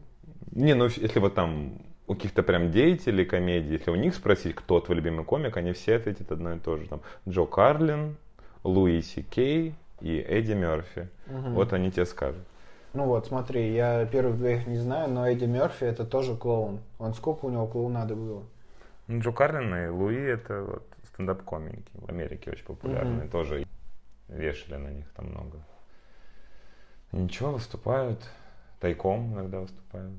[0.52, 4.80] Не, ну если вот там у каких-то прям деятелей комедии, если у них спросить, кто
[4.80, 6.86] твой любимый комик, они все ответят одно и то же.
[6.88, 8.16] Там Джо Карлин,
[8.64, 11.08] Луи Си Кей, и Эдди Мерфи.
[11.26, 11.54] Мгм.
[11.54, 12.42] Вот они тебе скажут.
[12.94, 16.80] Ну вот, смотри, я первых двоих не знаю, но Эдди Мерфи это тоже клоун.
[16.98, 18.42] Он сколько у него клоунады было?
[19.06, 23.24] Ну, Джо Карлин и Луи это вот стендап-комики в Америке очень популярные.
[23.24, 23.30] Мгм.
[23.30, 23.66] Тоже
[24.28, 25.58] вешали на них там много.
[27.12, 28.18] Ничего, выступают.
[28.80, 30.12] Тайком иногда выступают.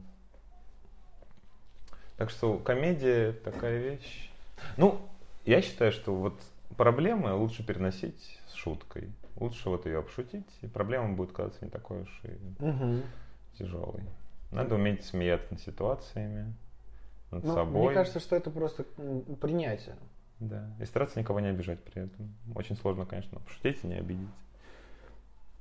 [2.17, 4.31] Так что комедия такая вещь.
[4.77, 4.99] Ну,
[5.45, 6.39] я считаю, что вот
[6.77, 9.11] проблемы лучше переносить с шуткой.
[9.37, 13.01] Лучше вот ее обшутить, и проблема будет казаться не такой уж и Мгм.
[13.57, 14.03] тяжелой.
[14.51, 16.53] Надо уметь смеяться над ситуациями,
[17.31, 17.85] над Ну, собой.
[17.85, 18.83] мне кажется, что это просто
[19.41, 19.95] принятие.
[20.39, 20.69] Да.
[20.79, 22.33] И стараться никого не обижать при этом.
[22.55, 24.27] Очень сложно, конечно, пошутить и не обидеть.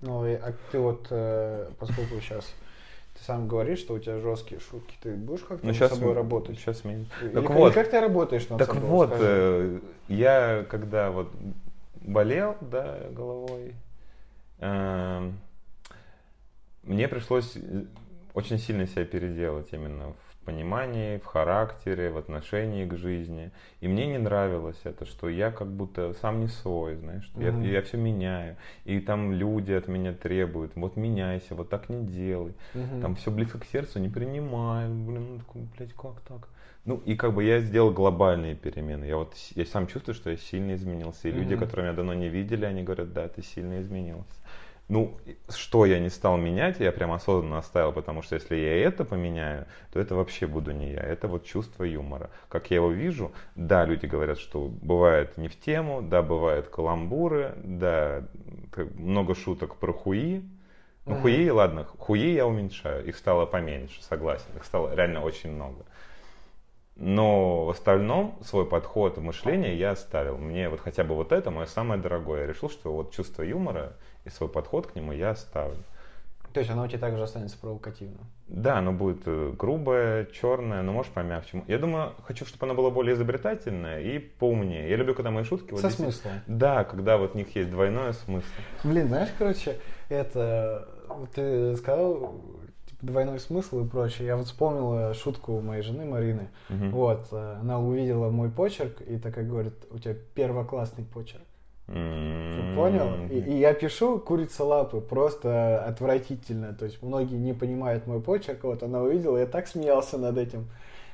[0.03, 2.45] Ну, и- а ты вот, э, поскольку сейчас
[3.15, 6.13] ты сам говоришь, что у тебя жесткие шутки, ты будешь как-то Ну, над сейчас собой
[6.15, 6.59] работать?
[6.59, 6.85] Сейчас.
[6.85, 7.67] Или Так как- вот.
[7.69, 8.83] или как ты работаешь над Так собой?
[8.91, 9.25] вот, Скажи.
[9.29, 11.31] э, я когда вот
[12.05, 13.75] болел, да, головой,
[14.59, 15.39] эм,
[16.83, 17.85] мне пришлось э,
[18.35, 23.53] очень сильно себя переделать именно в понимании, в характере, в отношении к жизни.
[23.81, 27.63] И мне не нравилось это, что я как будто сам не свой, знаешь, что Мгм.
[27.63, 28.57] я, все меняю.
[28.85, 32.55] И там люди от меня требуют, вот меняйся, вот так не делай.
[32.75, 33.01] Мгм.
[33.01, 34.93] Там все близко к сердцу, не принимаю.
[34.93, 36.49] Блин, ну такой, блядь, как так?
[36.85, 39.05] Ну, и как бы я сделал глобальные перемены.
[39.05, 41.29] Я вот я сам чувствую, что я сильно изменился.
[41.29, 41.61] И люди, Мгм.
[41.61, 44.35] которые меня давно не видели, они говорят, да, ты сильно изменился.
[44.89, 45.17] Ну,
[45.49, 49.67] что я не стал менять, я прям осознанно оставил, потому что если я это поменяю,
[49.93, 51.01] то это вообще буду не я.
[51.01, 52.31] Это вот чувство юмора.
[52.49, 57.55] Как я его вижу, да, люди говорят, что бывает не в тему, да, бывают каламбуры,
[57.63, 58.25] да,
[58.97, 60.43] много шуток про хуи,
[61.07, 65.85] ну, хуи, ладно, хуи я уменьшаю, их стало поменьше, согласен, их стало реально очень много.
[66.97, 70.37] Но в остальном свой подход в мышлении я оставил.
[70.37, 72.43] Мне вот хотя бы вот это мое самое дорогое.
[72.43, 75.79] Я решил, что вот чувство юмора и свой подход к нему я оставлю.
[76.53, 78.27] То есть оно у тебя также останется провокативным.
[78.47, 81.65] Да, оно будет э, грубое, черное, но может помягче.
[81.67, 84.91] Я думаю, хочу, чтобы оно было более изобретательное и поумнее.
[84.91, 85.71] Я люблю, когда мои шутки...
[85.71, 86.41] вот Со действительно- смыслом.
[86.47, 88.47] Да, когда вот в них есть двойной смысл.
[88.85, 89.79] Блин, знаешь, короче,
[90.11, 92.35] это вот ты сказал
[93.03, 94.29] двойной смысл и прочее.
[94.29, 96.49] Я вот вспомнил шутку моей жены Марины.
[96.69, 96.91] Мгм.
[96.93, 101.43] Вот, э, она увидела мой почерк и такая говорит, у тебя первоклассный почерк.
[101.89, 102.77] М-м-м.
[102.77, 103.27] понял?
[103.29, 106.73] И, и я пишу курица лапы, просто отвратительно.
[106.73, 108.63] То есть многие не понимают мой почерк.
[108.63, 110.69] Вот она увидела, я так смеялся над этим.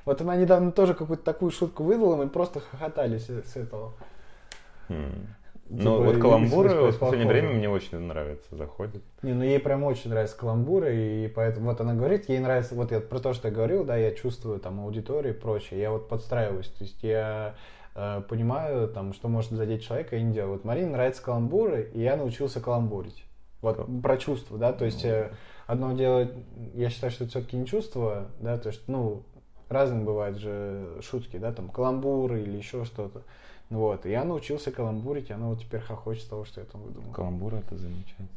[0.04, 3.92] Вот она недавно тоже какую-то такую шутку выдала, мы просто хохотали с, с этого.
[5.70, 5.78] М.
[5.78, 9.02] Типа, Ну, вот каламбуры в последнее время мне очень нравятся, заходят.
[9.22, 12.90] Не, ну ей прям очень нравятся каламбуры, и поэтому вот она говорит, ей нравится, вот
[12.90, 16.08] я про то, что я говорил, да, я чувствую там аудиторию и прочее, я вот
[16.08, 17.54] подстраиваюсь, то есть я
[17.94, 20.52] э, понимаю, там, что может задеть человека и не делаю.
[20.52, 23.24] Вот Марине нравятся каламбуры, и я научился каламбурить.
[23.60, 23.86] Вот Как?
[24.02, 25.32] про чувства, да, то есть э,
[25.66, 26.28] одно дело,
[26.74, 29.24] я считаю, что это все-таки не чувство, да, то есть, ну,
[29.68, 33.22] разные бывают же шутки, да, там, каламбуры или еще что-то.
[33.70, 36.80] Вот, и я научился каламбурить, и она вот теперь хохочет с того, что я там
[36.82, 37.12] выдумал.
[37.12, 38.28] Каламбуры это замечательно.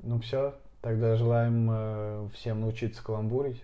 [0.00, 3.62] Ну все, тогда желаем э, всем научиться каламбурить.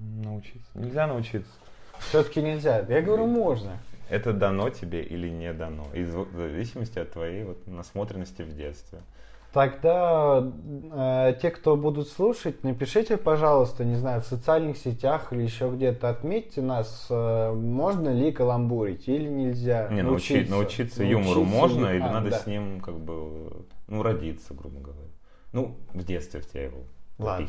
[0.00, 0.70] Научиться.
[0.74, 1.52] Нельзя научиться.
[1.98, 2.78] Все-таки нельзя.
[2.78, 3.78] Я говорю, можно.
[4.08, 5.86] Это дано тебе или не дано.
[5.92, 9.00] Из в зависимости от твоей вот насмотренности в детстве.
[9.52, 10.44] Тогда
[10.92, 16.08] э, те, кто будут слушать, напишите, пожалуйста, не знаю, в социальных сетях или еще где-то,
[16.08, 19.88] отметьте нас, э, можно ли каламбурить или нельзя.
[19.88, 22.38] Не, научи- научиться, юмору Научиться можно или а, надо да.
[22.38, 25.08] с ним как бы, ну, родиться, грубо говоря.
[25.52, 26.84] Ну, в детстве в тебя его
[27.18, 27.48] Ладно.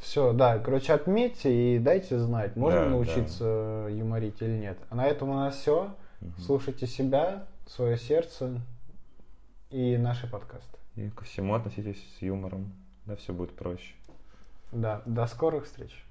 [0.00, 4.78] Все, да, короче, отметьте и дайте знать, можно Да, научиться юморить или нет.
[4.90, 5.94] А на этом у нас все.
[6.20, 6.32] Мгм.
[6.38, 8.60] Слушайте себя, свое сердце
[9.70, 10.76] и наши подкасты.
[10.96, 12.72] И ко всему относитесь с юмором.
[13.04, 13.94] Да, все будет проще.
[14.72, 16.05] Да, до скорых встреч.